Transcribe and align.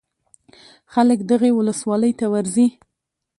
خلک 0.93 1.19
دغې 1.31 1.51
ولسوالۍ 1.57 2.11
ته 2.19 2.25
ورځي. 2.33 2.67